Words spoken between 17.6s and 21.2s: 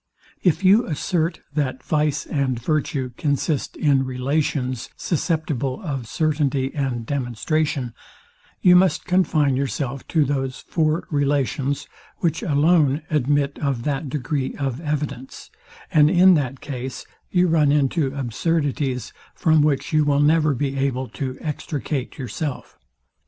into absurdities, from which you will never be able